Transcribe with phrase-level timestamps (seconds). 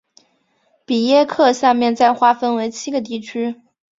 [0.83, 3.61] 比耶克下面再划分为七个地区。